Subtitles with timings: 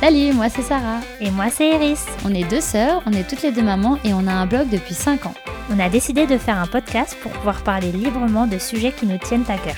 [0.00, 1.00] Salut, moi c'est Sarah.
[1.20, 2.06] Et moi c'est Iris.
[2.24, 4.68] On est deux sœurs, on est toutes les deux mamans et on a un blog
[4.68, 5.34] depuis 5 ans.
[5.70, 9.18] On a décidé de faire un podcast pour pouvoir parler librement de sujets qui nous
[9.18, 9.76] tiennent à cœur.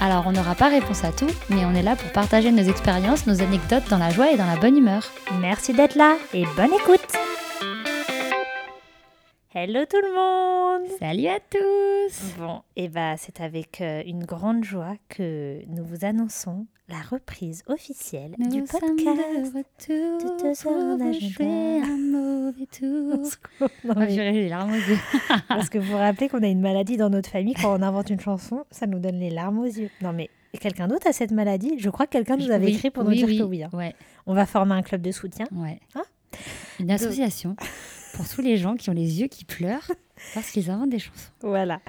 [0.00, 3.26] Alors on n'aura pas réponse à tout, mais on est là pour partager nos expériences,
[3.26, 5.02] nos anecdotes dans la joie et dans la bonne humeur.
[5.40, 7.06] Merci d'être là et bonne écoute
[9.58, 14.64] Hello tout le monde Salut à tous Bon, et bah c'est avec euh, une grande
[14.64, 18.82] joie que nous vous annonçons la reprise officielle Nous du podcast.
[18.98, 23.70] de retour de pour jouer un mauvais tour.
[23.84, 24.98] Non, mais- j'ai les larmes aux yeux.
[25.48, 28.10] Parce que vous vous rappelez qu'on a une maladie dans notre famille, quand on invente
[28.10, 29.88] une chanson, ça nous donne les larmes aux yeux.
[30.02, 30.28] Non mais
[30.60, 31.76] quelqu'un d'autre a cette maladie?
[31.78, 33.38] Je crois que quelqu'un nous avait Oui, écrit pour nous oui, dire oui.
[33.38, 33.62] que oui.
[33.62, 33.70] hein.
[33.72, 33.94] Ouais,
[34.26, 35.46] On va former un club de soutien.
[35.52, 35.80] ouais.
[35.94, 36.02] Hein?
[36.78, 37.56] Une association
[38.16, 39.92] pour tous les gens qui ont les yeux qui pleurent
[40.34, 41.30] parce qu'ils inventent des chansons.
[41.42, 41.80] Voilà.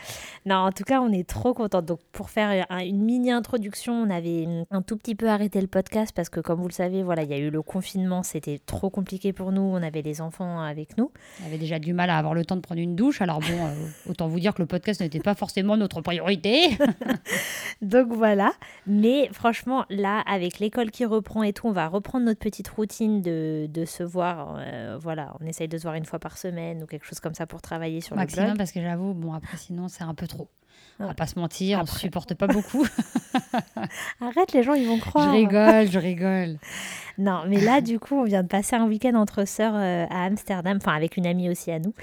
[0.46, 1.86] Non, en tout cas, on est trop contente.
[1.86, 5.68] Donc, pour faire un- une mini introduction, on avait un tout petit peu arrêté le
[5.68, 8.60] podcast parce que, comme vous le savez, voilà, il y a eu le confinement, c'était
[8.66, 9.62] trop compliqué pour nous.
[9.62, 11.12] On avait les enfants avec nous.
[11.42, 13.48] On avait déjà du mal à avoir le temps de prendre une douche, alors bon,
[13.66, 13.74] euh,
[14.10, 16.78] autant vous dire que le podcast n'était pas forcément notre priorité.
[17.82, 18.54] Donc voilà.
[18.86, 23.22] Mais franchement, là, avec l'école qui reprend et tout, on va reprendre notre petite routine
[23.22, 24.56] de, de se voir.
[24.60, 27.34] euh, voilà, on essaye de se voir une fois par semaine ou quelque chose comme
[27.34, 28.58] ça pour travailler sur Maximum, blog.
[28.58, 30.48] parce que j'avoue, bon, après, sinon, c'est un peu trop.
[31.00, 31.94] On va pas se mentir, on Après.
[31.94, 32.84] se supporte pas beaucoup.
[34.22, 35.26] Arrête, les gens, ils vont croire.
[35.26, 36.58] je rigole, je rigole.
[37.20, 40.26] Non, mais là, du coup, on vient de passer un week-end entre sœurs euh, à
[40.26, 41.94] Amsterdam, enfin avec une amie aussi à nous.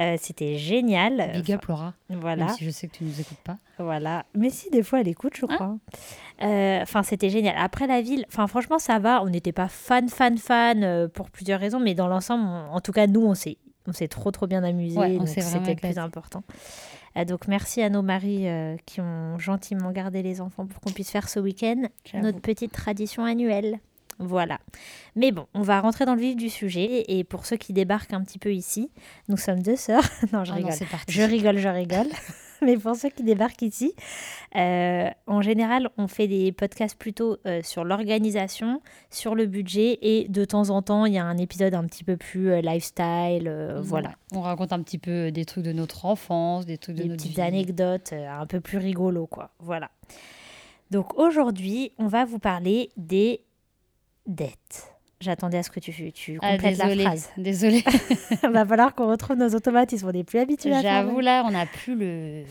[0.00, 1.32] Euh, C'était génial.
[1.34, 1.94] Big up, Laura.
[2.10, 3.56] Voilà, Même si je sais que tu nous écoutes pas.
[3.78, 4.24] voilà.
[4.34, 5.76] Mais si, des fois, elle écoute, je Hein crois.
[6.42, 7.54] Euh, Enfin, c'était génial.
[7.58, 9.22] Après la ville, enfin, franchement, ça va.
[9.22, 12.80] On n'était pas fan, fan, fan euh, pour plusieurs raisons, mais dans l'ensemble, on- en
[12.80, 13.56] tout cas, nous, on s'est,
[13.86, 14.98] on s'est trop, trop bien amusés.
[14.98, 16.42] Ouais, c'était le plus important.
[17.16, 20.90] Euh, donc, merci à nos maris euh, qui ont gentiment gardé les enfants pour qu'on
[20.90, 21.82] puisse faire ce week-end
[22.14, 23.78] notre petite tradition annuelle.
[24.18, 24.60] Voilà.
[25.16, 27.04] Mais bon, on va rentrer dans le vif du sujet.
[27.08, 28.90] Et pour ceux qui débarquent un petit peu ici,
[29.28, 30.04] nous sommes deux sœurs.
[30.32, 30.88] non, je Oh non, rigole.
[31.08, 32.08] je rigole, je rigole.
[32.62, 33.94] Mais pour ceux qui débarquent ici,
[34.56, 39.98] euh, en général, on fait des podcasts plutôt euh, sur l'organisation, sur le budget.
[40.02, 42.60] Et de temps en temps, il y a un épisode un petit peu plus euh,
[42.60, 43.48] lifestyle.
[43.48, 44.12] euh, voilà.
[44.32, 47.22] On raconte un petit peu des trucs de notre enfance, des trucs de des notre
[47.22, 47.40] petites vie.
[47.42, 49.50] anecdotes un peu plus rigolo quoi.
[49.58, 49.90] Voilà.
[50.90, 53.42] Donc aujourd'hui, on va vous parler des
[54.26, 54.93] dettes.
[55.24, 57.30] J'attendais à ce que tu, tu Ah, complètes la désolée, phrase.
[57.36, 57.84] désolée.
[58.52, 60.06] va falloir qu'on retrouve nos automatismes.
[60.08, 61.02] On n'est plus habitués à faire.
[61.06, 62.44] J'avoue, là, on n'a plus le...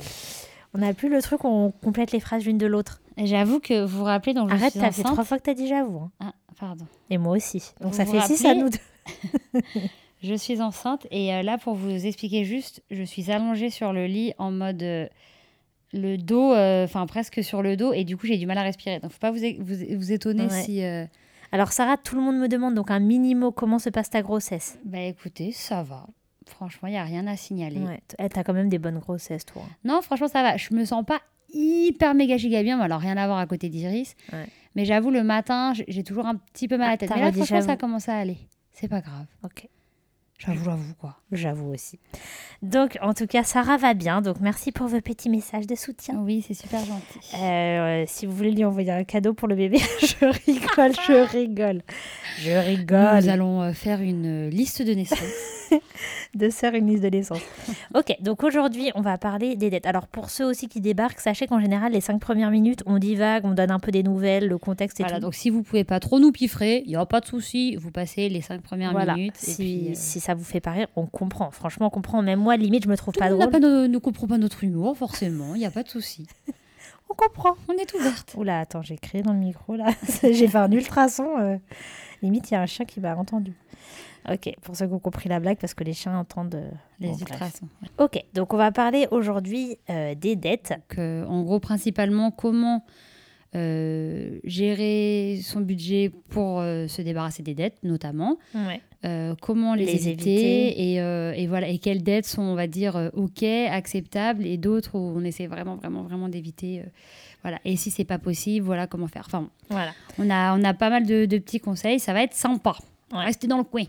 [0.75, 2.99] On n'a plus le truc où on complète les phrases l'une de l'autre.
[3.17, 5.67] J'avoue que vous vous rappelez, donc je Arrête, t'as fait trois fois que t'as dit
[5.67, 5.99] j'avoue.
[5.99, 6.09] hein.
[6.19, 6.85] Ah, pardon.
[7.11, 7.61] Et moi aussi.
[7.79, 8.79] Donc Vous ça vous fait six à nous deux.
[10.23, 14.05] Je suis enceinte et euh, là, pour vous expliquer juste, je suis allongée sur le
[14.05, 15.05] lit en mode euh,
[15.91, 18.61] le dos, euh, enfin presque sur le dos et du coup, j'ai du mal à
[18.63, 18.99] respirer.
[19.01, 20.61] Donc, faut pas vous, vous, vous étonner Ouais.
[20.63, 20.81] si.
[20.81, 21.05] euh,
[21.53, 24.21] Alors Sarah, tout le monde me demande donc un mini mot comment se passe ta
[24.23, 24.79] grossesse?
[24.85, 26.07] Bah écoutez, ça va.
[26.47, 27.79] Franchement, il n'y a rien à signaler.
[27.79, 28.01] Ouais.
[28.17, 29.61] eh, T'as quand même des bonnes grossesses toi.
[29.83, 30.57] Non, franchement, ça va.
[30.57, 31.21] Je me sens pas
[31.53, 34.15] hyper méga giga bien, mais alors rien à voir à côté d'Iris.
[34.33, 34.47] Ouais.
[34.75, 37.09] Mais j'avoue, le matin, j'ai- toujours un petit peu mal à Ah, la tête.
[37.09, 37.77] t'as Mais là, franchement, ça j'avoue.
[37.77, 38.37] commence à aller.
[38.71, 39.27] C'est pas grave.
[39.43, 39.69] Ok.
[40.39, 41.15] J'avoue, j'avoue, quoi.
[41.33, 41.99] J'avoue aussi.
[42.61, 44.21] Donc, en tout cas, Sarah va bien.
[44.21, 46.15] Donc, merci pour vos petits messages de soutien.
[46.19, 47.19] Oui, c'est super gentil.
[47.41, 51.81] Euh, si vous voulez lui envoyer un cadeau pour le bébé, je rigole, je rigole.
[52.39, 53.21] Je rigole.
[53.23, 55.19] Nous allons euh, faire une euh, liste de naissance.
[56.35, 57.39] De sœurs, une liste de naissance.
[57.95, 59.85] ok, donc aujourd'hui, on va parler des dettes.
[59.87, 63.43] Alors, pour ceux aussi qui débarquent, sachez qu'en général, les cinq premières minutes, on divague,
[63.45, 65.23] on donne un peu des nouvelles, le contexte et voilà, tout.
[65.23, 67.75] donc si vous pouvez pas trop nous piffrer, il n'y a pas de souci.
[67.75, 69.15] Vous passez les cinq premières Voilà.
[69.15, 69.35] minutes.
[69.41, 71.51] et Si, puis, euh, si ça vous fait pas rire, on comprend.
[71.51, 72.21] Franchement, on comprend.
[72.21, 73.49] Même moi, limite, je me trouve tout pas drôle.
[73.49, 75.55] pas ne comprend pas notre humour, forcément.
[75.55, 76.27] Il n'y a pas de souci.
[77.09, 77.55] On comprend.
[77.67, 78.33] On est ouverte.
[78.37, 79.85] Oula, attends, j'ai crié dans le micro là.
[80.23, 81.37] j'ai fait un ultrason.
[81.39, 81.57] euh.
[82.21, 83.53] Limite, il y a un chien qui m'a entendu.
[84.31, 87.09] Ok, pour ceux qui ont compris la blague, parce que les chiens entendent euh, Les
[87.09, 87.67] bon, ultrasons.
[87.99, 90.73] Ok, donc on va parler aujourd'hui euh, des dettes.
[90.97, 92.85] Donc, en gros, principalement, comment
[93.55, 98.37] euh, gérer son budget pour euh, se débarrasser des dettes, notamment.
[98.55, 98.81] Ouais.
[99.05, 100.93] Euh, comment les, Les éviter, éviter.
[100.93, 105.13] Et, et voilà et quelles dettes sont on va dire ok acceptables et d'autres où
[105.17, 106.83] on essaie vraiment vraiment vraiment d'éviter
[107.41, 109.91] voilà et si c'est pas possible voilà comment faire enfin Voilà.
[110.17, 112.77] on a on a pas mal de, de petits conseils ça va être sympa
[113.13, 113.25] Ouais.
[113.25, 113.83] restez dans le coin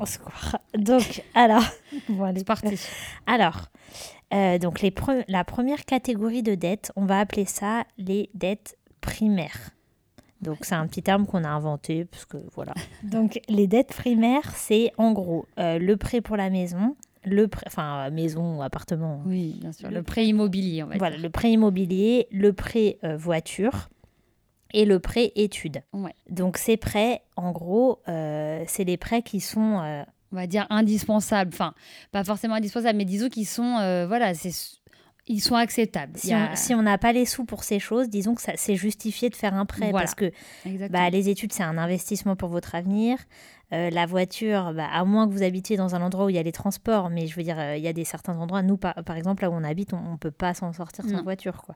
[0.00, 0.32] Au secours.
[0.78, 1.62] Donc, alors,
[2.08, 2.74] bon, c'est parti
[3.26, 3.66] Alors,
[4.60, 9.70] donc les pre- la première catégorie de dettes, on va appeler ça les dettes primaires.
[10.40, 12.74] Donc c'est un petit terme qu'on a inventé parce que voilà.
[13.02, 17.64] Donc les dettes primaires, c'est en gros euh, le prêt pour la maison, le prêt,
[17.66, 19.22] enfin maison ou appartement.
[19.26, 22.52] oui bien sûr Le- le prêt immobilier on va Voilà, dire le prêt immobilier, le
[22.52, 23.88] prêt euh, voiture
[24.74, 25.82] et le prêt études.
[25.92, 26.12] Ouais.
[26.28, 31.52] Donc ces prêts, en gros, euh, c'est les prêts qui sont on va dire indispensables
[31.54, 31.74] enfin
[32.10, 33.76] pas forcément indispensables mais disons qu'ils sont
[34.08, 34.50] voilà c'est
[35.26, 38.08] ils sont acceptables si a- on si on n'a pas les sous pour ces choses,
[38.10, 40.00] disons que ça- c'est justifié de faire un prêt Voilà.
[40.00, 40.30] parce que
[40.90, 43.18] bah, les études, c'est un investissement pour votre avenir.
[43.72, 46.38] Euh, la voiture, bah, à moins que vous habitiez dans un endroit où il y
[46.38, 48.76] a les transports, mais je veux dire, euh, il y a des certains endroits, nous
[48.76, 51.22] par, par exemple, là où on habite, on ne peut pas s'en sortir sans Non.
[51.22, 51.62] voiture.
[51.62, 51.74] Quoi.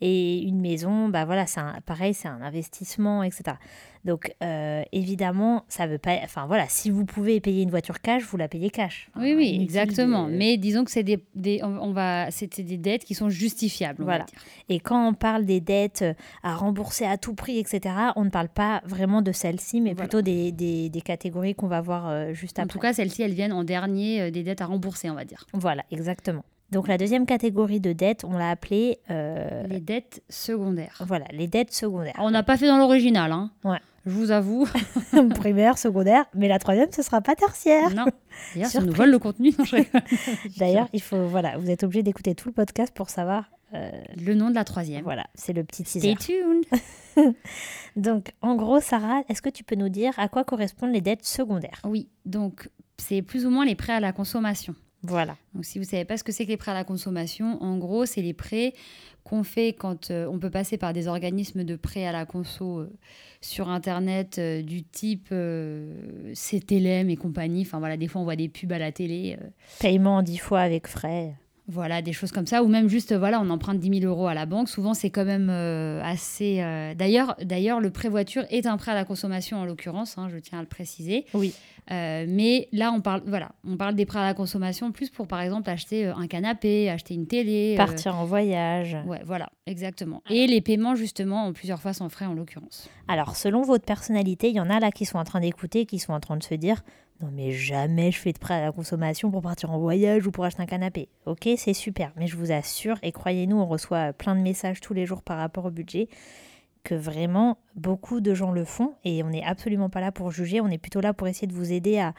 [0.00, 3.56] Et une maison, bah, voilà, c'est un- pareil, c'est un investissement, etc.
[4.04, 6.18] Donc, euh, évidemment, ça veut pas.
[6.24, 9.08] Enfin, voilà, si vous pouvez payer une voiture cash, vous la payez cash.
[9.14, 10.26] Enfin, Oui, oui, exactement.
[10.28, 14.02] de- Mais disons que c'est des, des- on va, c'était des dettes qui sont justifiables,
[14.02, 14.20] on Voilà.
[14.20, 14.38] va dire.
[14.68, 16.12] Et quand on parle des dettes euh,
[16.42, 20.02] à rembourser à tout prix, etc., on ne parle pas vraiment de celles-ci, mais Voilà.
[20.08, 22.72] plutôt des, des- des catégories qu'on va voir euh, juste En après.
[22.72, 25.46] tout cas, celles-ci, elles viennent en dernier des dettes à rembourser, on va dire.
[25.54, 26.44] Voilà, exactement.
[26.72, 31.02] Donc la deuxième catégorie de dettes, on l'a appelée euh, Les dettes secondaires.
[31.06, 32.14] voilà, les dettes secondaires.
[32.16, 33.50] Alors, on n'a pas fait dans l'original, hein.
[33.64, 33.78] Ouais.
[34.06, 34.66] Je vous avoue.
[35.36, 37.90] Primaire, secondaire, mais la troisième, ce sera pas tertiaire.
[37.90, 38.04] non.
[38.54, 39.52] D'ailleurs, ça nous vole le contenu.
[40.58, 43.50] D'ailleurs, il faut voilà, vous êtes obligé d'écouter tout le podcast pour savoir.
[43.74, 43.90] euh,
[44.24, 45.02] le nom de la troisième.
[45.04, 46.14] voilà, c'est le petit teaser.
[46.18, 46.34] Stay
[47.16, 47.34] tuned.
[47.96, 51.24] Donc en gros, Sarah, est-ce que tu peux nous dire à quoi correspondent les dettes
[51.24, 51.80] secondaires?
[51.84, 52.68] Oui, donc
[52.98, 54.74] c'est plus ou moins les prêts à la consommation.
[55.06, 55.36] Voilà.
[55.54, 57.62] Donc, si vous ne savez pas ce que c'est que les prêts à la consommation,
[57.62, 58.72] en gros, c'est les prêts
[59.24, 62.80] qu'on fait quand euh, on peut passer par des organismes de prêts à la conso
[62.80, 62.92] euh,
[63.40, 65.30] sur Internet euh, du type
[66.34, 67.62] CTLM et compagnie.
[67.62, 69.38] Enfin, voilà, des fois, on voit des pubs à la télé.
[69.80, 71.34] Paiement en 10 fois avec frais.
[71.66, 72.62] Voilà, des choses comme ça.
[72.62, 74.68] Ou même juste, voilà, on emprunte 10 000 euros à la banque.
[74.68, 76.60] Souvent, c'est quand même euh, assez...
[76.60, 80.28] euh, D'ailleurs, D'ailleurs, le prêt voiture est un prêt à la consommation, en l'occurrence, hein,
[80.30, 81.24] je tiens à le préciser.
[81.32, 81.54] Oui.
[81.90, 85.26] Euh, mais là, on parle, voilà, on parle des prêts à la consommation plus pour,
[85.26, 87.74] par exemple, acheter un canapé, acheter une télé.
[87.74, 88.96] euh, Partir en voyage.
[89.06, 90.22] Ouais, voilà, exactement.
[90.30, 92.88] Et les paiements, justement, en plusieurs fois sans frais, en l'occurrence.
[93.08, 95.98] Alors, selon votre personnalité, il y en a là qui sont en train d'écouter, qui
[95.98, 96.82] sont en train de se dire
[97.20, 100.30] Non, mais jamais je fais de prêt à la consommation pour partir en voyage ou
[100.30, 101.08] pour acheter un canapé.
[101.26, 104.94] Ok, c'est super, mais je vous assure, et croyez-nous, on reçoit plein de messages tous
[104.94, 106.08] les jours par rapport au budget,
[106.82, 110.60] que vraiment beaucoup de gens le font et on n'est absolument pas là pour juger,
[110.60, 112.14] on est plutôt là pour essayer de vous aider à,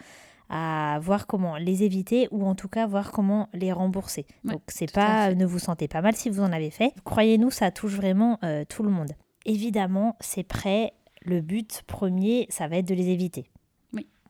[0.49, 4.25] à voir comment les éviter ou en tout cas voir comment les rembourser.
[4.43, 6.93] Ouais, Donc c'est pas ne vous sentez pas mal si vous en avez fait.
[7.03, 9.11] Croyez-nous, ça touche vraiment euh, tout le monde.
[9.45, 13.45] Évidemment, ces prêts, le but premier, ça va être de les éviter.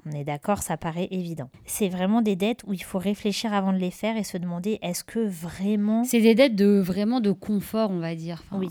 [0.06, 1.50] On est d'accord, ça paraît évident.
[1.66, 4.77] C'est vraiment des dettes où il faut réfléchir avant de les faire et se demander
[4.82, 8.44] est-ce que vraiment C'est des dettes de vraiment de confort, on va dire.
[8.46, 8.70] Enfin, oui.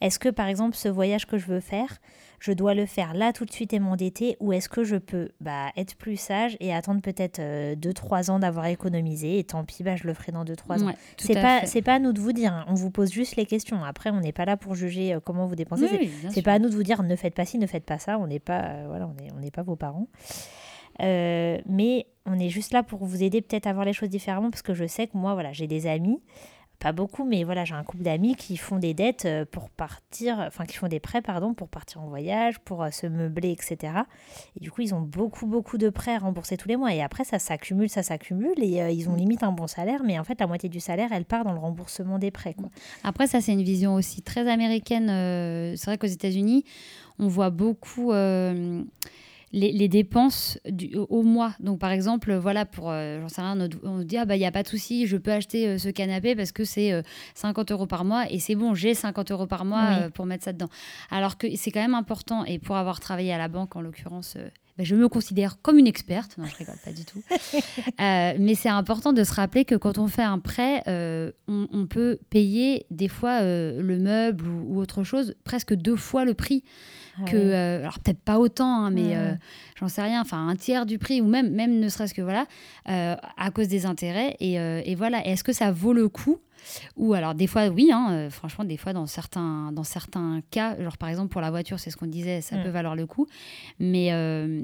[0.00, 1.98] Est-ce que par exemple ce voyage que je veux faire,
[2.38, 5.28] je dois le faire là tout de suite et m'endetter ou est-ce que je peux
[5.42, 9.96] bah, être plus sage et attendre peut-être 2-3 ans d'avoir économisé et tant pis, bah,
[9.96, 10.86] je le ferai dans 2-3 ans.
[10.86, 12.64] Ouais, C'est pas, c'est pas à nous de vous dire, hein.
[12.68, 13.84] on vous pose juste les questions.
[13.84, 15.82] Après, on n'est pas là pour juger euh, comment vous dépensez.
[15.82, 17.84] Oui, C'est- oui, pas à nous de vous dire ne faites pas ci, ne faites
[17.84, 18.18] pas ça.
[18.18, 20.06] On n'est pas, euh, voilà, on est, on n'est pas vos parents.
[21.02, 24.50] Euh, mais on est juste là pour vous aider peut-être à voir les choses différemment
[24.50, 26.20] parce que je sais que moi, voilà, j'ai des amis,
[26.78, 30.38] pas beaucoup, mais voilà, j'ai un couple d'amis qui font des dettes euh, pour partir,
[30.46, 33.92] enfin qui font des prêts, pardon, pour partir en voyage, pour euh, se meubler, etc.
[34.56, 36.94] Et du coup, ils ont beaucoup, beaucoup de prêts à rembourser tous les mois.
[36.94, 40.24] Et après, ça s'accumule, ça s'accumule et ils ont limite un bon salaire, mais en
[40.24, 42.54] fait, la moitié du salaire, elle part dans le remboursement des prêts.
[42.54, 42.70] Quoi.
[43.04, 45.08] Après, ça, c'est une vision aussi très américaine.
[45.76, 46.64] c'est vrai qu'aux États-Unis,
[47.18, 48.12] on voit beaucoup
[49.52, 51.54] les, les dépenses du, au, mois.
[51.60, 54.46] Donc, par exemple, voilà, pour, euh, j'en sais rien, on dit, ah bah, il n'y
[54.46, 57.02] a pas de souci, je peux acheter euh, ce canapé parce que c'est euh,
[57.34, 59.96] 50 euros par mois et c'est bon, j'ai 50 euros par mois Oui.
[60.04, 60.68] euh, pour mettre ça dedans.
[61.10, 64.34] Alors que c'est quand même important, et pour avoir travaillé à la banque, en l'occurrence,
[64.36, 66.38] euh, bah, je me considère comme une experte.
[66.38, 67.22] Non, je rigole pas du tout.
[68.00, 71.66] Euh, mais c'est important de se rappeler que quand on fait un prêt, euh, on,
[71.72, 76.24] on peut payer des fois euh, le meuble ou, ou autre chose presque deux fois
[76.24, 76.62] le prix.
[77.26, 79.34] Que, euh, alors peut-être pas autant, hein, mais euh,
[79.78, 82.46] j'en sais rien, enfin un tiers du prix ou même, même ne serait-ce que voilà,
[82.88, 84.36] euh, à cause des intérêts.
[84.40, 86.38] Et, et voilà, est-ce que ça vaut le coup?
[86.96, 90.98] Ou alors des fois oui, hein, franchement des fois dans certains, dans certains cas, genre
[90.98, 92.62] par exemple pour la voiture, c'est ce qu'on disait, ça mm.
[92.62, 93.26] peut valoir le coup.
[93.78, 94.10] Mais,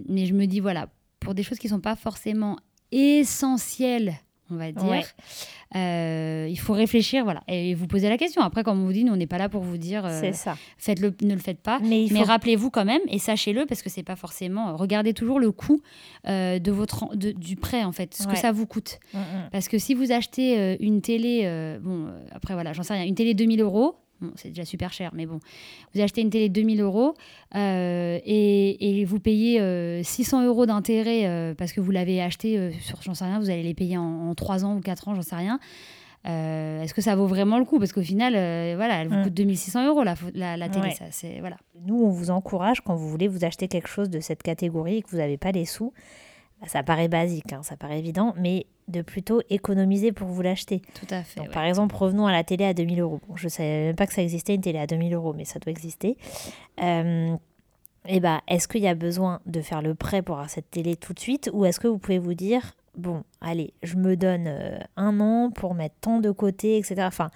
[0.09, 0.89] mais je me dis voilà,
[1.21, 2.59] pour des choses qui sont pas forcément
[2.93, 4.17] essentielles
[4.51, 5.05] on va dire.
[5.75, 8.43] Euh, il faut réfléchir, voilà, et vous poser la question.
[8.43, 10.57] Après, comme on vous dit, nous, on n'est pas là pour vous dire, euh, ça.
[10.79, 11.81] Faites-le, ne le faites pas.
[11.81, 14.71] Mais, rappelez-vous quand même, et sachez-le, parce que c'est pas forcément.
[14.71, 15.83] Euh, regardez toujours le coût
[16.27, 18.99] de votre, du prêt, en fait, ce que ça vous coûte.
[19.13, 19.23] Mm, mm.
[19.53, 23.35] Parce que si vous achetez une télé, bon, après voilà, j'en sais rien, une télé
[23.35, 23.97] 2000 euros,
[24.37, 25.41] c'est déjà super cher, mais bon.
[25.95, 27.15] Vous achetez une télé de 2000 euros
[27.55, 33.03] euh, et, vous payez 600 euh, euros d'intérêt euh, parce que vous l'avez acheté sur,
[33.03, 35.37] j'en sais rien, vous allez les payer en, 3 ans ou 4 ans, j'en sais
[35.37, 35.59] rien.
[36.25, 37.79] Est-ce que ça vaut vraiment le coup?
[37.79, 38.33] Parce qu'au final,
[38.75, 39.25] voilà, elle vous mm.
[39.25, 40.91] coûte 2600 euros la, la, télé.
[40.91, 41.57] Ça, c'est, voilà.
[41.87, 45.03] Nous, on vous encourage quand vous voulez vous acheter quelque chose de cette catégorie et
[45.03, 45.93] que vous n'avez pas les sous.
[46.61, 50.81] Bah, ça paraît basique, hein, ça paraît évident, mais de plutôt économiser pour vous l'acheter.
[50.95, 51.49] Tout à fait.
[51.51, 53.21] Par exemple, revenons à la télé à 2000 euros.
[53.35, 55.59] je ne savais même pas que ça existait une télé à 2000 euros, mais ça
[55.59, 56.17] doit exister.
[56.83, 57.35] Euh,
[58.09, 60.71] et eh ben, est-ce qu'il y a besoin de faire le prêt pour avoir cette
[60.71, 64.17] télé tout de suite ou est-ce que vous pouvez vous dire, bon, allez, je me
[64.17, 67.03] donne euh, un an pour mettre tant de côté, etc.
[67.03, 67.31] Enfin,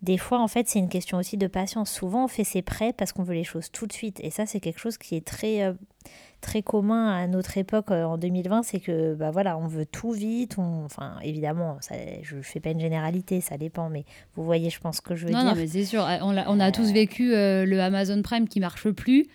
[0.00, 1.90] des fois, en fait, c'est une question aussi de patience.
[1.90, 4.18] Souvent, on fait ses prêts parce qu'on veut les choses tout de suite.
[4.20, 5.74] Et ça, c'est quelque chose qui est très, euh,
[6.44, 10.12] très commun à notre époque euh, en 2020, c'est que bah voilà, on veut tout
[10.12, 10.56] vite.
[10.58, 10.84] On...
[10.84, 14.04] Enfin, évidemment, ça, je ne fais pas une généralité, ça dépend, mais
[14.36, 15.42] vous voyez, je pense que je veux dire.
[15.42, 18.60] Non, mais c'est sûr, on a, on a tous vécu euh, le Amazon Prime qui
[18.60, 19.26] marche plus.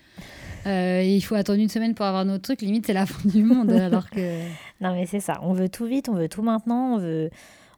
[0.66, 2.60] Euh, il faut attendre une semaine pour avoir notre truc.
[2.62, 3.70] Limite, c'est la fin du monde.
[3.72, 4.40] alors que...
[4.80, 5.40] Non, mais c'est ça.
[5.42, 7.30] On veut tout vite, on veut tout maintenant, on veut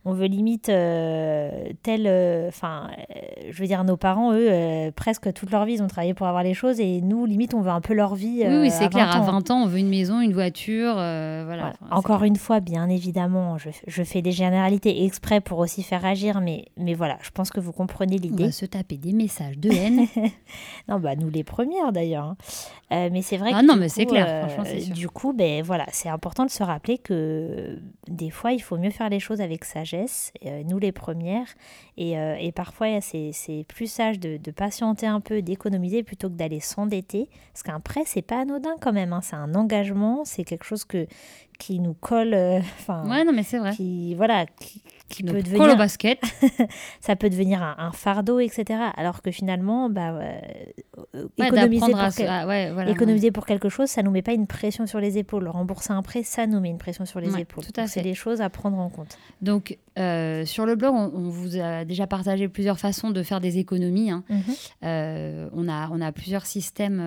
[0.05, 1.51] on veut limite euh,
[1.83, 2.07] tel.
[2.07, 5.87] Euh, enfin, euh, je veux dire, nos parents, eux, presque toute leur vie, ils ont
[5.87, 8.45] travaillé pour avoir les choses et nous, limite, on veut un peu leur vie.
[8.47, 9.15] oui, c'est clair.
[9.15, 10.95] À 20 ans, on veut une maison, une voiture.
[10.95, 11.73] voilà.
[11.91, 16.67] Encore une fois, bien évidemment, je, fais des généralités exprès pour aussi faire agir, mais,
[16.77, 18.45] mais voilà, je pense que vous comprenez l'idée.
[18.45, 20.07] On va se taper des messages de haine.
[20.89, 22.35] non, bah, nous les premières d'ailleurs.
[22.91, 23.09] Hein.
[23.13, 24.51] mais c'est vrai ah, non, mais c'est clair.
[24.51, 27.79] Franchement, Du coup, ben, voilà, c'est important de se rappeler que
[28.09, 31.49] des fois, il faut mieux faire les choses avec sagesse euh, nous les premières.
[31.97, 36.61] Et, euh, et parfois, c'est plus sage de, patienter un peu, d'économiser plutôt que d'aller
[36.61, 37.29] s'endetter.
[37.53, 39.13] Parce qu'un prêt, c'est pas anodin quand même.
[39.13, 39.21] Hein.
[39.23, 41.07] C'est un engagement, c'est quelque chose que,
[41.63, 42.35] qui nous colle.
[42.35, 43.73] Euh, enfin, ouais, non, mais c'est vrai.
[43.73, 45.75] Qui, voilà, qui, qui peut devenir.
[45.75, 46.21] au basket.
[47.01, 48.81] ça peut devenir un, fardeau, etc.
[48.97, 50.19] Alors que finalement, bah,
[51.39, 55.47] économiser, pour, économiser pour quelque chose, ça nous met pas une pression sur les épaules.
[55.49, 57.65] Rembourser un prêt, ça nous met une pression sur les épaules.
[57.87, 59.17] C'est des choses à prendre en compte.
[59.41, 63.59] Donc, euh, sur le blog, on, vous a déjà partagé plusieurs façons de faire des
[63.59, 64.11] économies.
[64.11, 64.25] Hein.
[64.29, 64.43] Mhm.
[64.85, 67.03] Euh, on, a, on a plusieurs systèmes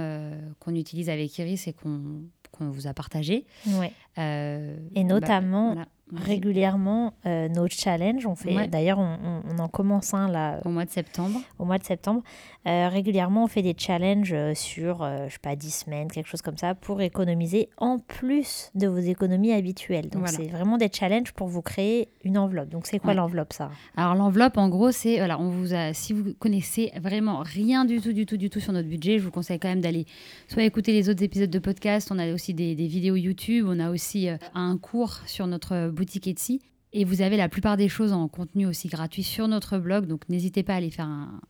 [0.59, 2.21] qu'on utilise avec Iris et qu'on
[2.57, 3.45] qu'on vous a partagé.
[3.67, 3.91] Ouais.
[4.17, 10.13] Euh, et notamment, bah, régulièrement, euh, nos challenges, on fait, d'ailleurs, on, on, en commence
[10.13, 10.59] un là.
[10.65, 11.39] Au mois de septembre.
[11.59, 12.21] Au mois de septembre.
[12.67, 16.57] Euh, régulièrement, on fait des challenges sur, je sais pas, 10 semaines, quelque chose comme
[16.57, 20.09] ça, pour économiser en plus de vos économies habituelles.
[20.09, 22.69] Donc, c'est vraiment des challenges pour vous créer une enveloppe.
[22.69, 23.69] Donc, c'est quoi l'enveloppe, ça?
[23.95, 28.01] Alors, l'enveloppe, en gros, c'est, voilà, on vous a, si vous connaissez vraiment rien du
[28.01, 30.05] tout, du tout, du tout sur notre budget, je vous conseille quand même d'aller
[30.47, 33.79] soit écouter les autres épisodes de podcast, on a aussi des, des vidéos YouTube, on
[33.79, 36.61] a aussi euh, un cours sur notre boutique Etsy.
[36.93, 40.05] Et vous avez la plupart des choses en contenu aussi gratuit sur notre blog.
[40.05, 41.41] Donc n'hésitez pas à aller faire un,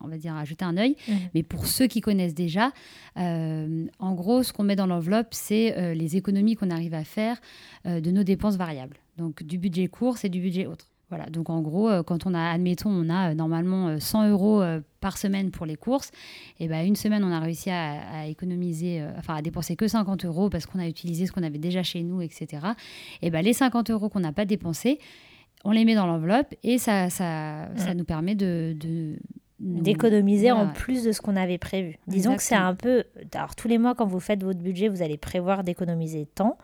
[0.00, 0.96] on va dire, à jeter un œil.
[1.08, 1.12] Mmh.
[1.34, 2.72] Mais pour ceux qui connaissent déjà,
[3.16, 7.04] euh, en gros, ce qu'on met dans l'enveloppe, c'est euh, les économies qu'on arrive à
[7.04, 7.40] faire
[7.84, 8.96] de nos dépenses variables.
[9.16, 10.86] Donc du budget court, c'est du budget autre.
[11.10, 14.30] Voilà, donc en gros, euh, quand on a, admettons, on a euh, normalement 100 euh,
[14.30, 14.62] euros
[15.00, 16.10] par semaine pour les courses,
[16.60, 20.50] et ben une semaine, on a réussi à, économiser, enfin à dépenser que 50 euros
[20.50, 22.66] parce qu'on a utilisé ce qu'on avait déjà chez nous, etc.
[23.22, 24.98] Et ben les 50 euros qu'on n'a pas dépensés,
[25.64, 28.76] on les met dans l'enveloppe et ça, ça, ça nous permet de,
[29.60, 31.96] d'économiser en plus de ce qu'on avait prévu.
[32.06, 33.04] Disons que c'est un peu...
[33.34, 36.58] Alors tous les mois, quand vous faites votre budget, vous allez prévoir d'économiser tant.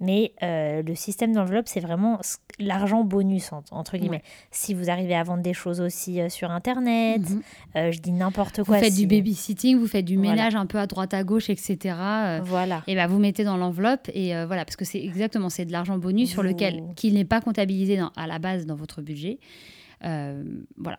[0.00, 2.20] Mais euh, le système d'enveloppe, c'est vraiment
[2.60, 4.22] l'argent bonus, entre guillemets.
[4.50, 7.42] Si vous arrivez à vendre des choses aussi euh, sur Internet, mhm.
[7.76, 8.76] euh, je dis n'importe quoi.
[8.76, 11.96] Vous faites du babysitting, vous faites du ménage un peu à droite à gauche, etc.
[12.42, 12.82] voilà.
[12.86, 15.98] Et ben vous mettez dans l'enveloppe, et voilà, parce que c'est exactement, c'est de l'argent
[15.98, 19.38] bonus sur lequel, qui n'est pas comptabilisé à la base dans votre budget.
[20.02, 20.98] voilà.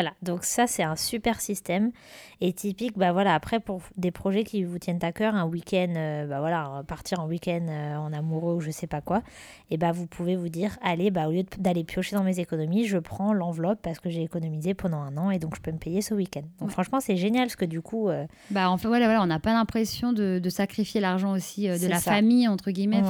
[0.00, 1.92] Voilà, donc ça c'est un super système
[2.40, 5.92] et typique, bah voilà, après pour des projets qui vous tiennent à cœur, un week-end,
[5.94, 9.22] euh, bah voilà, partir en week-end euh, en amoureux ou je sais pas quoi,
[9.68, 12.86] et bah vous pouvez vous dire, allez, bah au lieu d'aller piocher dans mes économies,
[12.86, 15.76] je prends l'enveloppe parce que j'ai économisé pendant un an et donc je peux me
[15.76, 16.44] payer ce week-end.
[16.60, 18.08] Donc franchement c'est génial parce que du coup...
[18.08, 21.86] Euh, bah en fait voilà, voilà on n'a pas l'impression de, sacrifier l'argent aussi de
[21.88, 23.02] la famille entre guillemets.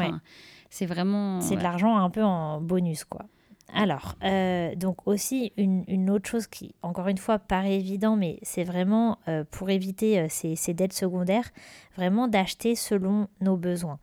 [0.71, 1.41] C'est vraiment...
[1.41, 3.27] C'est de l'argent un peu en bonus quoi.
[3.75, 8.65] Alors, euh, donc aussi une, autre chose qui, encore une fois, paraît évident, mais c'est
[8.65, 11.51] vraiment euh, pour éviter euh, ces, ces, dettes secondaires,
[11.97, 13.99] vraiment d'acheter selon nos besoins.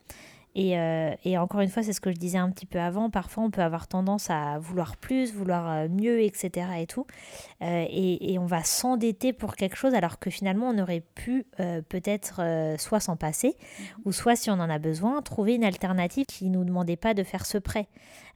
[0.57, 3.43] Euh, et, encore une fois, c'est ce que je disais un petit peu avant, parfois
[3.43, 6.67] on peut avoir tendance à vouloir plus, vouloir mieux, etc.
[6.79, 7.05] et tout.
[7.61, 11.45] Euh, et, on va s'endetter pour quelque chose alors que finalement on aurait pu
[11.89, 12.41] peut-être
[12.77, 13.85] soit s'en passer, mhm.
[14.05, 17.13] ou soit si on en a besoin, trouver une alternative qui ne nous demandait pas
[17.13, 17.87] de faire ce prêt.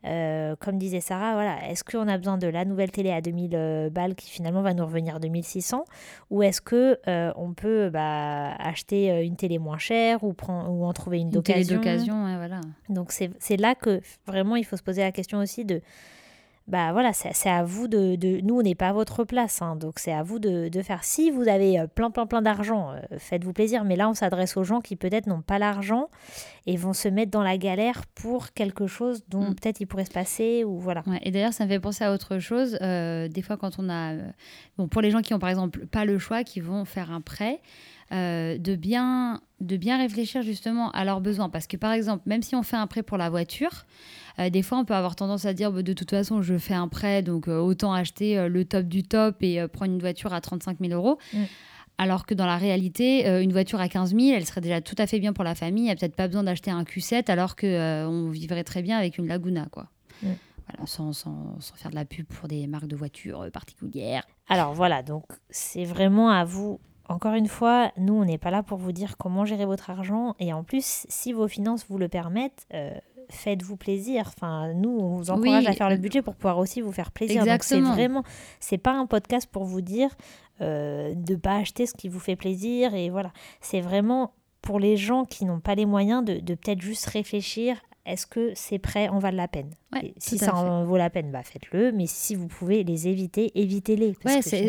[0.03, 4.15] Comme disait Sarah, voilà, est-ce qu'on a besoin de la nouvelle télé à 2000 balles
[4.15, 5.85] qui finalement va nous revenir 2600
[6.29, 6.99] ou est-ce que
[7.35, 11.31] on peut bah, acheter une télé moins chère ou, prendre, ou en trouver une, une
[11.31, 11.77] d'occasion?
[12.37, 12.61] voilà.
[12.89, 15.81] Donc c'est là que vraiment il faut se poser la question aussi de,
[16.71, 19.75] bah voilà, c'est à vous de, de nous on n'est pas à votre place, hein,
[19.75, 21.03] donc c'est à vous de, de, faire.
[21.03, 23.83] Si vous avez euh, plein plein plein d'argent, euh, faites-vous plaisir.
[23.83, 26.07] Mais là on s'adresse aux gens qui peut-être n'ont pas l'argent
[26.67, 29.55] et vont se mettre dans la galère pour quelque chose dont mm.
[29.55, 31.03] peut-être il pourrait se passer ou voilà.
[31.23, 32.77] et d'ailleurs ça me fait penser à autre chose.
[32.81, 34.13] Euh, des fois quand on a,
[34.77, 37.19] bon pour les gens qui ont par exemple pas le choix, qui vont faire un
[37.19, 37.59] prêt.
[38.13, 41.49] Euh, de, bien, de bien réfléchir justement à leurs besoins.
[41.49, 43.85] Parce que par exemple, même si on fait un prêt pour la voiture,
[44.37, 46.73] euh, des fois on peut avoir tendance à dire bah, de toute façon je fais
[46.73, 50.41] un prêt, donc euh, autant acheter le top du top et prendre une voiture à
[50.41, 51.19] 35 000 euros.
[51.33, 51.43] Mm.
[51.97, 55.05] Alors que dans la réalité, une voiture à 15 000, elle serait déjà tout à
[55.05, 55.83] fait bien pour la famille.
[55.83, 59.19] Il n'y a peut-être pas besoin d'acheter un Q7 alors qu'on vivrait très bien avec
[59.19, 59.67] une Laguna.
[59.71, 59.87] quoi.
[60.23, 60.29] Mm.
[60.67, 64.23] Voilà, sans, sans, sans, faire de la pub pour des marques de voitures particulières.
[64.49, 68.63] Alors voilà, donc c'est vraiment à vous encore une fois, nous, on n'est pas là
[68.63, 70.35] pour vous dire comment gérer votre argent.
[70.39, 72.93] Et en plus, si vos finances vous le permettent, euh,
[73.29, 74.31] faites-vous plaisir.
[74.35, 77.45] Enfin, nous, on vous encourage à faire le budget pour pouvoir aussi vous faire plaisir.
[77.45, 78.23] Donc, c'est vraiment,
[78.59, 80.09] c'est pas un podcast pour vous dire
[80.61, 82.93] euh, de pas acheter ce qui vous fait plaisir.
[82.93, 86.81] Et voilà, c'est vraiment pour les gens qui n'ont pas les moyens de, de peut-être
[86.81, 89.69] juste réfléchir est-ce que ces prêts en valent la peine?
[90.17, 91.91] Si ça en vaut la peine, bah faites-le.
[91.91, 94.15] Mais si vous pouvez les éviter, évitez-les.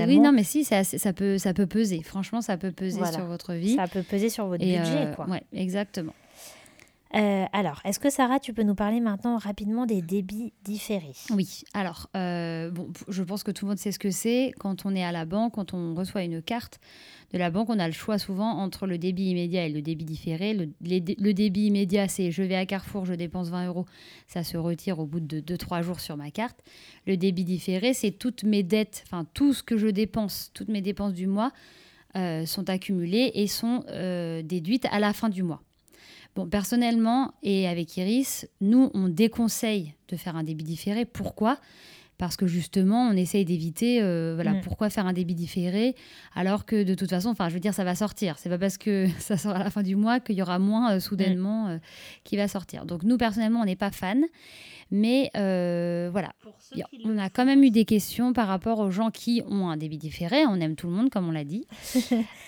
[0.07, 2.03] Oui, non, mais si, ça, ça, peut, ça peut peser.
[2.03, 3.77] Franchement, ça peut peser sur votre vie.
[3.77, 5.07] Ça peut peser sur votre budget.
[5.07, 5.27] Euh, quoi.
[5.53, 6.12] exactement.
[7.14, 11.12] Euh, alors, est-ce que Sarah, tu peux nous parler maintenant rapidement des débits différés?
[11.31, 14.53] Oui, alors, euh, bon, je pense que tout le monde sait ce que c'est.
[14.59, 16.81] Quand on est à la banque, quand on reçoit une carte
[17.33, 20.07] de la banque, on a le choix souvent entre le débit immédiat et le débit
[20.07, 20.55] différé.
[20.55, 23.85] Le, débit immédiat, c'est je vais à Carrefour, je dépense 20 euros,
[24.27, 26.59] ça se retire au bout de 2-3 jours sur ma carte.
[27.07, 30.81] Le débit différé, c'est toutes mes dettes, enfin tout ce que je dépense, toutes mes
[30.81, 31.53] dépenses du mois
[32.16, 33.85] euh, sont accumulées et sont
[34.44, 35.62] déduites à la fin du mois.
[36.35, 41.05] Bon, personnellement, et avec Iris, nous, on déconseille de faire un débit différé.
[41.05, 41.59] Pourquoi?
[42.16, 44.61] Parce que justement, on essaye d'éviter, euh, voilà, mm.
[44.62, 45.95] pourquoi faire un débit différé?
[46.35, 48.38] Alors que de toute façon, enfin, je veux dire, ça va sortir.
[48.38, 50.92] C'est pas parce que ça sort à la fin du mois qu'il y aura moins
[50.92, 51.71] euh, soudainement mm.
[51.71, 51.79] euh,
[52.25, 52.87] qui va sortir.
[52.87, 54.25] Donc nous, personnellement, on n'est pas fan,
[54.90, 56.33] mais voilà,
[57.05, 59.99] on a quand même eu des questions par rapport aux gens qui ont un débit
[59.99, 60.47] différé.
[60.47, 61.66] On aime tout le monde, comme on l'a dit,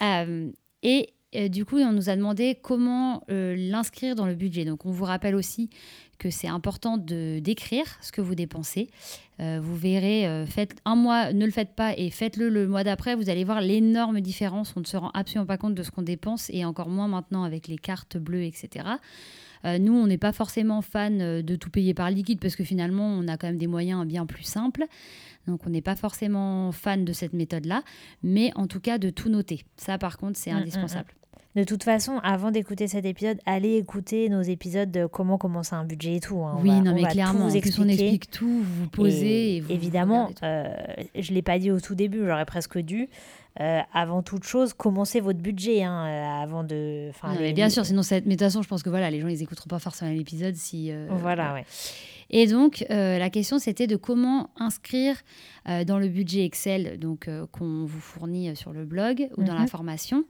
[0.82, 1.13] et
[1.48, 4.64] du coup, on nous a demandé comment euh, l'inscrire dans le budget.
[4.64, 5.70] Donc, on vous rappelle aussi
[6.18, 8.88] que c'est important de d'écrire ce que vous dépensez.
[9.40, 12.84] Euh, vous verrez, euh, faites un mois, ne le faites pas et faites-le le mois
[12.84, 13.16] d'après.
[13.16, 14.74] Vous allez voir l'énorme différence.
[14.76, 17.42] On ne se rend absolument pas compte de ce qu'on dépense et encore moins maintenant
[17.42, 18.86] avec les cartes bleues, etc.
[19.80, 23.26] nous, on n'est pas forcément fan de tout payer par liquide parce que finalement, on
[23.28, 24.84] a quand même des moyens bien plus simples.
[25.46, 27.82] Donc on n'est pas forcément fan de cette méthode-là,
[28.22, 29.64] mais en tout cas de tout noter.
[29.76, 31.04] Ça par contre c'est mm, mm, mm.
[31.56, 35.84] De toute façon, avant d'écouter cet épisode, allez écouter nos épisodes de comment commencer un
[35.84, 36.42] budget et tout.
[36.42, 36.58] Hein.
[36.60, 39.58] oui, non, mais clairement, vous on explique tout, vous posez.
[39.58, 40.74] Et, évidemment, euh,
[41.14, 43.08] je ne l'ai pas dit au tout début, j'aurais presque dû.
[43.60, 47.10] Euh, avant toute chose, commencez votre budget hein, euh, avant de.
[47.52, 49.40] bien sûr, sinon, cette, mais de toute façon, je pense que voilà, les gens ils
[49.40, 50.90] écouteront pas forcément l'épisode si.
[51.08, 51.64] voilà, ouais.
[52.30, 55.16] Et donc, euh, la question, c'était de comment inscrire
[55.68, 59.54] euh, dans le budget Excel donc euh, qu'on vous fournit sur le blog ou dans
[59.54, 59.68] la mhm.
[59.68, 60.24] formation,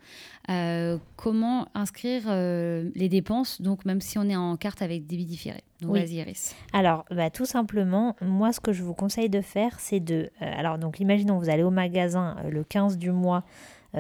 [1.17, 5.63] comment inscrire les dépenses, donc même si on est en carte avec débit différé.
[5.81, 6.55] Donc, vas-y, Iris.
[6.73, 10.31] Alors, bah, tout simplement, moi, ce que je vous conseille de faire, c'est de...
[10.41, 13.45] alors, donc, imaginons, vous allez au magasin le 15 du mois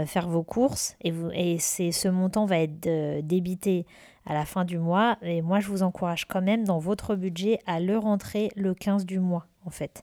[0.06, 3.86] faire vos courses et, vous, et ce montant va être débité
[4.26, 5.18] à la fin du mois.
[5.22, 9.04] Et moi, je vous encourage quand même dans votre budget à le rentrer le 15
[9.04, 10.02] du mois, en fait.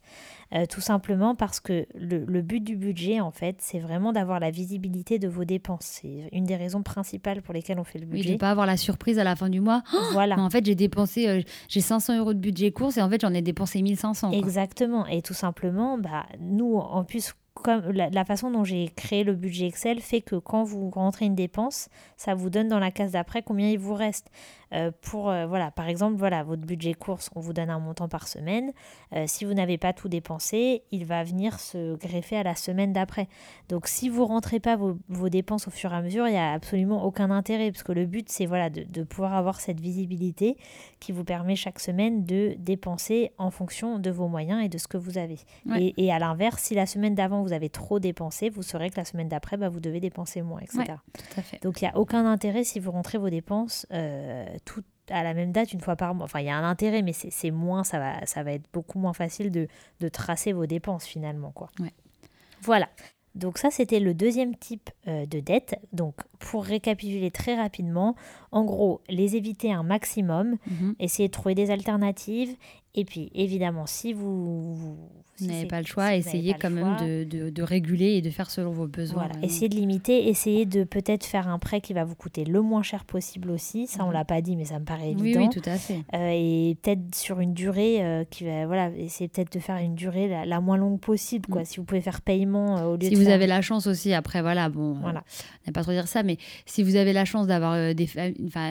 [0.53, 4.51] Euh, tout simplement parce que le, but du budget, en fait, c'est vraiment d'avoir la
[4.51, 5.99] visibilité de vos dépenses.
[6.01, 8.23] C'est une des raisons principales pour lesquelles on fait le budget.
[8.23, 9.83] Oui, de ne pas avoir la surprise à la fin du mois.
[10.13, 10.37] voilà.
[10.37, 13.33] en fait, j'ai dépensé, euh, j'ai 500 euros de budget course et en fait, j'en
[13.33, 14.31] ai dépensé 1500.
[14.31, 15.07] Exactement.
[15.07, 19.67] Et tout simplement, bah, nous, en plus, comme la, façon dont j'ai créé le budget
[19.67, 23.41] Excel fait que quand vous rentrez une dépense, ça vous donne dans la case d'après
[23.41, 24.31] combien il vous reste.
[24.73, 28.07] Euh, pour, euh, voilà, par exemple, voilà, votre budget course, on vous donne un montant
[28.07, 28.71] par semaine.
[29.13, 32.93] Euh, si vous n'avez pas tout dépensé, il va venir se greffer à la semaine
[32.93, 33.27] d'après.
[33.69, 36.37] Donc, si vous rentrez pas vos, vos, dépenses au fur et à mesure, il n'y
[36.37, 39.79] a absolument aucun intérêt, parce que le but, c'est voilà, de, de, pouvoir avoir cette
[39.79, 40.57] visibilité
[40.99, 44.87] qui vous permet chaque semaine de dépenser en fonction de vos moyens et de ce
[44.87, 45.39] que vous avez.
[45.77, 48.97] Et, et, à l'inverse, si la semaine d'avant, vous avez trop dépensé, vous saurez que
[48.97, 50.83] la semaine d'après, bah, vous devez dépenser moins, etc.
[51.13, 51.61] tout à fait.
[51.61, 53.85] Donc, il n'y a aucun intérêt si vous rentrez vos dépenses
[54.65, 56.25] tout à la même date une fois par mois.
[56.25, 58.99] Enfin, il y a un intérêt, mais c'est moins, ça va, ça va être beaucoup
[58.99, 59.67] moins facile de,
[59.99, 61.51] de tracer vos dépenses finalement.
[61.51, 61.69] Quoi.
[62.61, 62.87] Voilà.
[63.33, 65.79] Donc ça, c'était le deuxième type euh, de dette.
[65.93, 68.15] Donc pour récapituler très rapidement,
[68.51, 70.95] en gros, les éviter un maximum, mhm.
[70.99, 72.55] essayer de trouver des alternatives.
[72.93, 74.97] Et puis évidemment, si vous,
[75.41, 78.71] vous n'avez pas le choix, essayez quand même de, de, réguler et de faire selon
[78.71, 79.27] vos besoins.
[79.27, 79.45] Voilà.
[79.45, 82.83] Essayez de limiter, essayez de peut-être faire un prêt qui va vous coûter le moins
[82.83, 83.87] cher possible aussi.
[83.87, 84.13] Ça, on mhm.
[84.13, 85.39] l'a pas dit, mais ça me paraît évident.
[85.39, 86.01] Oui, oui tout à fait.
[86.13, 89.95] Euh, et peut-être sur une durée euh, qui va, voilà, essayez peut-être de faire une
[89.95, 91.61] durée la, moins longue possible, quoi.
[91.61, 91.65] Mm.
[91.65, 94.13] Si vous pouvez faire paiement euh, au lieu si de vous avez la chance aussi,
[94.13, 95.23] après, voilà, bon, voilà.
[95.65, 98.09] on n'a pas trop dire ça, mais si vous avez la chance d'avoir des,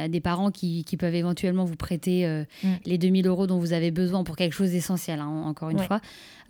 [0.09, 2.27] des parents qui, qui, peuvent éventuellement vous prêter
[2.63, 2.69] mm.
[2.85, 6.01] les 2000 euros dont vous avez besoin pour quelque chose d'essentiel, hein, encore une fois.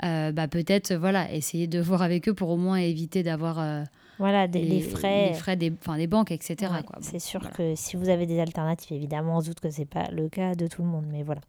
[0.04, 3.82] Euh, bah, peut-être voilà, essayer de voir avec eux pour au moins éviter d'avoir euh,
[4.20, 5.28] voilà, des, les, frais.
[5.28, 6.70] Les frais des, des banques, etc.
[7.00, 9.86] c'est sûr que si vous avez des alternatives, évidemment, on se doute que ce n'est
[9.86, 11.40] pas le cas de tout le monde, mais voilà.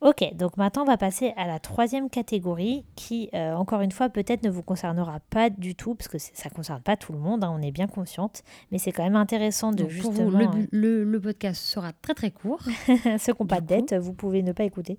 [0.00, 4.08] Ok, donc maintenant on va passer à la troisième catégorie qui, euh, encore une fois,
[4.08, 7.18] peut-être ne vous concernera pas du tout, parce que ça ne concerne pas tout le
[7.18, 10.12] monde, hein, on est bien consciente, mais c'est quand même intéressant de justement...
[10.14, 12.60] Pour vous, le, le, podcast sera très très court.
[13.18, 14.96] Ceux qui n'ont pas de dette, vous pouvez ne pas écouter.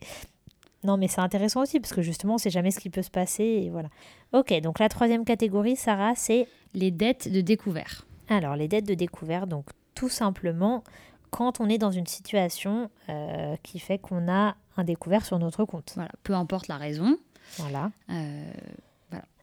[0.83, 3.09] Non, mais c'est intéressant aussi parce que justement, on sait jamais ce qui peut se
[3.09, 3.89] passer et voilà.
[4.33, 8.05] Ok, donc la troisième catégorie, Sarah, c'est les dettes de découvert.
[8.29, 10.83] Alors, les dettes de découvert, donc tout simplement
[11.31, 15.65] quand on est dans une situation euh, qui fait qu'on a un découvert sur notre
[15.65, 15.91] compte.
[15.95, 17.17] Voilà, peu importe la raison.
[17.57, 17.91] Voilà.
[18.09, 18.53] Euh,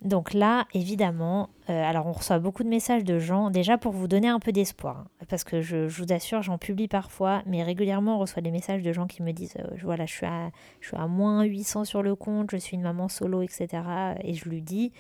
[0.05, 4.07] donc là, évidemment, euh, alors on reçoit beaucoup de messages de gens, déjà pour vous
[4.07, 8.17] donner un peu d'espoir, hein, parce que je, vous assure, j'en publie parfois, mais régulièrement
[8.17, 10.51] on reçoit des messages de gens qui me disent, euh, voilà, je suis, à,
[10.81, 13.83] je suis à moins 800 sur le compte, je suis une maman solo, etc.
[14.23, 14.93] Et je lui dis,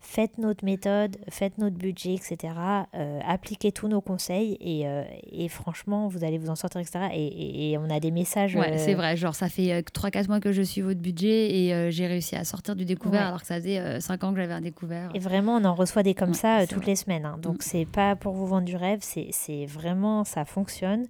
[0.00, 2.54] faites notre méthode, faites notre budget, etc.
[2.94, 7.06] Euh, appliquez tous nos conseils et, euh, et, franchement, vous allez vous en sortir, etc.
[7.12, 8.54] Et, et, on a des messages.
[8.54, 9.16] Ouais, euh, c'est vrai.
[9.16, 12.76] Genre, ça fait 3-4 mois que je suis votre budget et j'ai réussi à sortir
[12.76, 15.10] du découvert alors que ça faisait 5 ans que j'avais un découvert.
[15.14, 17.24] Et vraiment, on en reçoit des comme ça toutes les semaines.
[17.24, 17.38] Hein.
[17.42, 17.62] Donc, mm.
[17.62, 21.06] c'est pas pour vous vendre du rêve, c'est vraiment, ça fonctionne.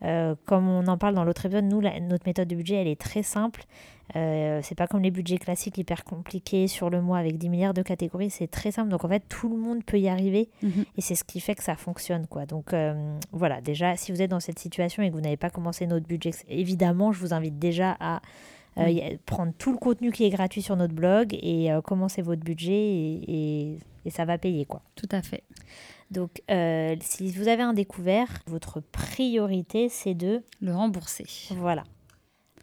[0.00, 3.22] comme on en parle dans l'autre épisode, nous, notre méthode de budget, elle est très
[3.22, 3.64] simple.
[4.16, 7.74] Euh, c'est pas comme les budgets classiques hyper compliqués sur le mois avec 10 milliards
[7.74, 8.90] de catégories, c'est très simple.
[8.90, 10.84] Donc en fait, tout le monde peut y arriver mhm.
[10.96, 12.26] et c'est ce qui fait que ça fonctionne.
[12.26, 12.46] quoi.
[12.46, 15.50] Donc euh, voilà, déjà, si vous êtes dans cette situation et que vous n'avez pas
[15.50, 18.20] commencé notre budget, évidemment, je vous invite déjà à
[18.78, 22.72] euh, prendre tout le contenu qui est gratuit sur notre blog et commencer votre budget
[22.72, 24.64] et, et, ça va payer.
[24.64, 24.82] quoi.
[24.96, 25.44] Tout à fait.
[26.10, 26.42] Donc,
[27.00, 31.24] si vous avez un découvert, votre priorité, c'est de le rembourser.
[31.56, 31.84] Voilà.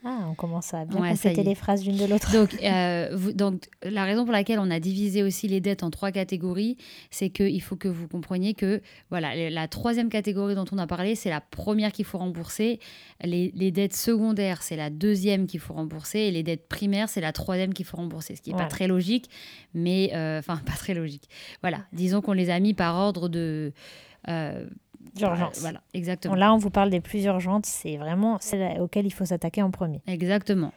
[0.03, 2.31] Ah, on commence à bien Ouais, compléter les phrases l'une de l'autre.
[2.33, 5.91] Donc, euh, vous- donc, la raison pour laquelle on a divisé aussi les dettes en
[5.91, 6.75] trois catégories,
[7.11, 11.13] c'est qu'il faut que vous compreniez que voilà, la troisième catégorie dont on a parlé,
[11.13, 12.79] c'est la première qu'il faut rembourser.
[13.23, 16.19] Les, les dettes secondaires, c'est la deuxième qu'il faut rembourser.
[16.21, 18.35] Et les dettes primaires, c'est la troisième qu'il faut rembourser.
[18.35, 18.67] Ce qui n'est Voilà.
[18.69, 19.29] pas très logique,
[19.75, 21.29] mais euh, enfin, pas très logique.
[21.61, 23.71] Voilà, disons qu'on les a mis par ordre de.
[24.29, 24.65] euh,
[25.15, 25.59] D'urgence.
[25.59, 26.35] Voilà, exactement.
[26.35, 27.65] Là, on vous parle des plus urgentes.
[27.65, 30.01] C'est vraiment celles auxquelles il faut s'attaquer en premier.
[30.07, 30.71] Exactement.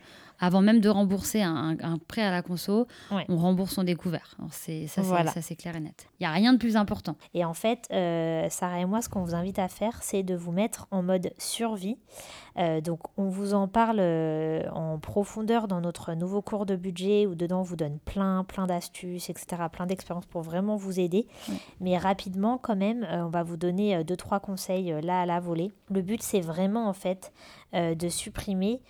[0.44, 1.76] Avant même de rembourser un,
[2.06, 3.24] prêt à la conso, Ouais.
[3.30, 4.34] on rembourse son découvert.
[4.38, 5.30] Alors, c'est- Ça, Voilà.
[5.30, 6.06] ça, c'est clair et net.
[6.20, 7.16] Il n'y a rien de plus important.
[7.32, 10.34] Et en fait, euh, Sarah et moi, ce qu'on vous invite à faire, c'est de
[10.34, 11.96] vous mettre en mode survie.
[12.58, 17.26] Euh, donc, on vous en parle euh, en profondeur dans notre nouveau cours de budget
[17.26, 21.26] où dedans on vous donne plein, plein d'astuces, etc., plein d'expériences pour vraiment vous aider.
[21.48, 21.54] Ouais.
[21.80, 25.72] Mais rapidement, quand même, on va vous donner deux, trois conseils là à la volée.
[25.90, 27.32] Le but, c'est vraiment en fait
[27.74, 28.80] euh, de supprimer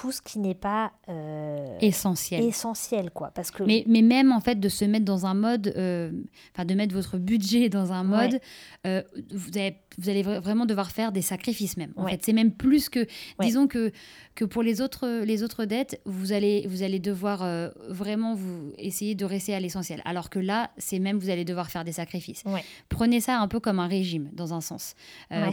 [0.00, 2.42] tout ce qui n'est pas euh, Essentiel.
[2.42, 3.30] essentiel, quoi.
[3.34, 6.10] Parce que Mais, mais même en fait de se mettre dans un mode, euh,
[6.54, 8.40] enfin de mettre votre budget dans un mode, Ouais.
[8.86, 9.02] euh,
[9.32, 11.92] vous, avez- vous allez vra- vraiment devoir faire des sacrifices même.
[11.96, 12.10] En Ouais.
[12.12, 13.06] fait, c'est même plus que, Ouais.
[13.46, 13.92] disons que
[14.34, 17.46] que pour les autres les autres dettes, vous allez vous allez devoir
[17.88, 20.02] vraiment vous essayer de rester à l'essentiel.
[20.04, 22.42] Alors que là, c'est même vous allez devoir faire des sacrifices.
[22.88, 24.94] Prenez ça un peu comme un régime dans un sens.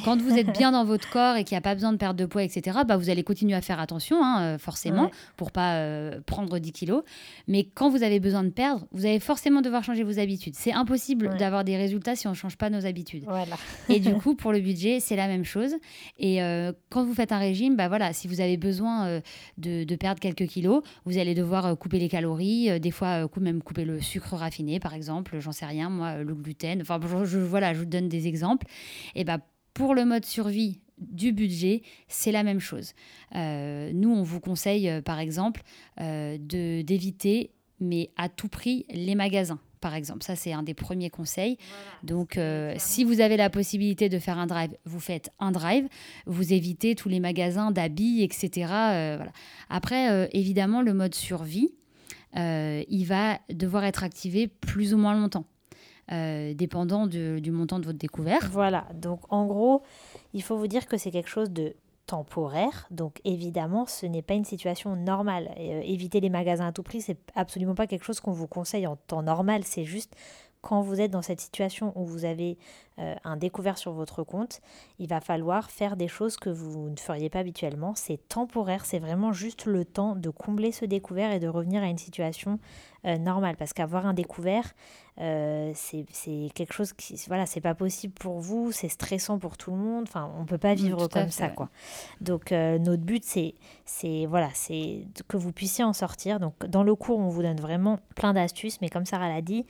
[0.04, 2.20] Quand vous êtes bien dans votre corps et qu'il n'y a pas besoin de perdre
[2.20, 2.80] de poids, etc.
[2.88, 5.12] Bah vous allez continuer à faire attention, hein, euh, forcément, Ouais.
[5.38, 7.04] pour pas euh, prendre 10 kilos.
[7.48, 10.56] Mais quand vous avez besoin de perdre, vous allez forcément devoir changer vos habitudes.
[10.56, 11.38] C'est impossible Ouais.
[11.38, 13.24] d'avoir des résultats si on ne change pas nos habitudes.
[13.28, 13.56] voilà.
[13.90, 15.74] Et du coup, pour le budget, c'est la même chose.
[16.20, 19.22] Et euh, quand vous faites un régime, bah voilà, si vous avez besoin euh,
[19.58, 23.86] de, de perdre quelques kilos, vous allez devoir couper les calories, des fois même couper
[23.86, 26.82] le sucre raffiné, par exemple, j'en sais rien, moi, le gluten.
[26.82, 28.68] Enfin, je, je- voilà, je vous donne des exemples.
[29.16, 29.40] Et bah,
[29.74, 32.94] pour le mode survie du budget, c'est la même chose.
[33.36, 35.62] Euh, nous, on vous conseille, euh, par exemple,
[36.00, 39.60] euh, de- d'éviter, mais à tout prix, les magasins.
[39.82, 41.58] Par exemple, ça c'est un des premiers conseils.
[42.04, 45.88] Donc, euh, si vous avez la possibilité de faire un drive, vous faites un drive.
[46.28, 48.52] Vous évitez tous les magasins d'habits, etc.
[48.68, 49.32] voilà.
[49.70, 51.74] Après, évidemment, le mode survie,
[52.36, 55.46] il va devoir être activé plus ou moins longtemps,
[56.12, 58.50] euh, dépendant du montant de votre découvert.
[58.52, 59.82] Voilà, donc en gros,
[60.34, 61.74] il faut vous dire que c'est quelque chose de
[62.06, 62.88] temporaire.
[62.92, 65.52] Donc évidemment, ce n'est pas une situation normale.
[65.58, 68.86] Euh, éviter les magasins à tout prix, c'est absolument pas quelque chose qu'on vous conseille
[68.88, 69.64] en temps normal.
[69.64, 70.14] C'est juste
[70.62, 72.58] quand vous êtes dans cette situation où vous avez
[73.00, 74.60] euh, un découvert sur votre compte,
[75.00, 77.94] il va falloir faire des choses que vous ne feriez pas habituellement.
[77.96, 81.88] C'est temporaire, c'est vraiment juste le temps de combler ce découvert et de revenir à
[81.88, 82.60] une situation
[83.06, 83.56] euh, normale.
[83.56, 84.74] Parce qu'avoir un découvert,
[85.20, 86.06] euh, c'est
[86.54, 90.04] quelque chose qui, voilà, c'est pas possible pour vous, c'est stressant pour tout le monde.
[90.08, 91.54] Enfin, on peut pas Mm, vivre comme fait, ça, ouais.
[91.56, 91.70] quoi.
[92.20, 96.40] Donc notre but, c'est, c'est voilà, c'est que vous puissiez en sortir.
[96.40, 99.66] Donc dans le cours, on vous donne vraiment plein d'astuces, mais comme Sarah l'a dit,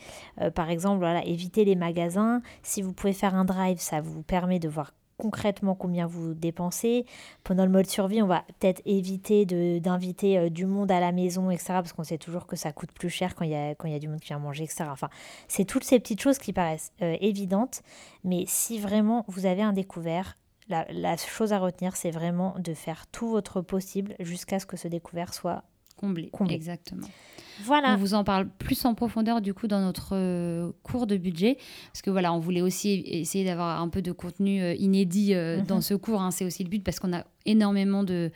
[0.55, 2.41] par exemple, voilà, éviter les magasins.
[2.63, 7.05] Si vous pouvez faire un drive, ça vous permet de voir concrètement combien vous dépensez.
[7.43, 9.45] Pendant le mode survie, on va peut-être éviter
[9.79, 11.73] d'inviter euh, du monde à la maison, etc.
[11.73, 13.99] Parce qu'on sait toujours que ça coûte plus cher quand il y a, y a
[13.99, 14.85] du monde qui vient manger, etc.
[14.89, 15.09] Enfin,
[15.47, 17.83] c'est toutes ces petites choses qui paraissent euh, évidentes.
[18.23, 20.37] Mais si vraiment vous avez un découvert,
[20.69, 24.77] la, la chose à retenir, c'est vraiment de faire tout votre possible jusqu'à ce que
[24.77, 25.63] ce découvert soit
[25.95, 26.29] Comblé.
[26.29, 26.55] Comblé.
[26.55, 27.07] Exactement.
[27.63, 27.93] Voilà.
[27.93, 31.57] On vous en parle plus en profondeur du coup dans notre euh, cours de budget
[31.91, 35.57] parce que voilà, on voulait aussi essayer d'avoir un peu de contenu euh, inédit euh,
[35.59, 35.65] Mhm.
[35.67, 36.21] dans ce cours.
[36.21, 36.31] hein.
[36.31, 38.31] C'est aussi le but parce qu'on a énormément de,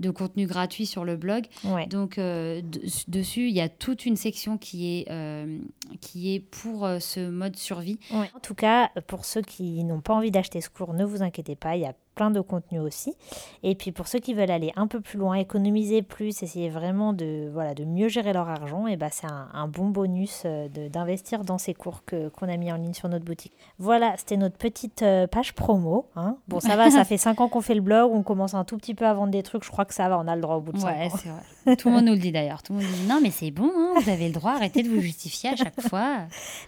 [0.00, 1.46] de contenu gratuit sur le blog.
[1.64, 1.86] Ouais.
[1.86, 5.58] Donc euh, de- dessus, il y a toute une section qui est, euh,
[6.02, 7.98] qui est pour euh, ce mode survie.
[8.12, 8.30] Ouais.
[8.36, 11.56] En tout cas, pour ceux qui n'ont pas envie d'acheter ce cours, ne vous inquiétez
[11.56, 13.14] pas, il y a plein de contenu aussi.
[13.62, 17.12] Et puis pour ceux qui veulent aller un peu plus loin, économiser plus, essayer vraiment
[17.12, 20.66] de, voilà, de mieux gérer leur argent, et ben c'est un, un bon bonus euh,
[20.90, 23.52] d'investir dans ces cours que, qu'on a mis en ligne sur notre boutique.
[23.78, 26.06] Voilà, c'était notre petite euh, page promo.
[26.16, 26.36] hein.
[26.48, 28.76] Bon, ça va, ça fait 5 ans qu'on fait le blog, on commence un tout
[28.78, 30.56] petit peu à vendre des trucs, je crois que ça va, on a le droit
[30.56, 31.16] au bout de 5 Ouais, ans.
[31.64, 31.76] vrai.
[31.76, 32.62] Tout le monde nous le dit d'ailleurs.
[32.64, 34.88] Tout le monde dit non, mais c'est bon, hein, vous avez le droit, arrêtez de
[34.88, 36.22] vous justifier à chaque fois.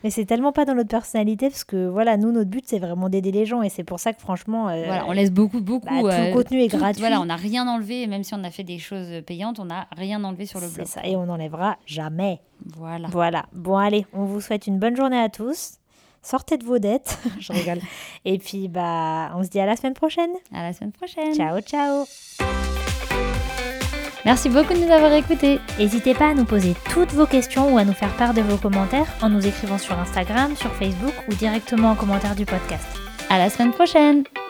[0.04, 3.08] Mais c'est tellement pas dans notre personnalité, parce que voilà, nous, notre but, c'est vraiment
[3.08, 4.68] d'aider les gens, et c'est pour ça que franchement...
[4.68, 5.86] euh, Voilà, on laisse beaucoup, beaucoup.
[5.86, 7.00] bah, tout le contenu est tout- gratuit.
[7.00, 9.86] Voilà, on n'a rien enlevé, même si on a fait des choses payantes, on n'a
[9.96, 10.86] rien enlevé sur le C'est blog.
[10.86, 12.40] ça, et on n'enlèvera jamais.
[12.76, 13.08] Voilà.
[13.10, 13.46] Voilà.
[13.52, 15.74] Bon, allez, on vous souhaite une bonne journée à tous.
[16.22, 17.18] Sortez de vos dettes.
[17.40, 17.78] Je rigole.
[18.26, 20.30] Et puis, bah, on se dit à la semaine prochaine.
[20.52, 21.34] À la semaine prochaine.
[21.34, 22.04] Ciao, ciao.
[24.26, 25.58] Merci beaucoup de nous avoir écoutés.
[25.78, 28.58] N'hésitez pas à nous poser toutes vos questions ou à nous faire part de vos
[28.58, 32.84] commentaires en nous écrivant sur Instagram, sur Facebook ou directement en commentaire du podcast.
[33.30, 34.24] À la semaine prochaine.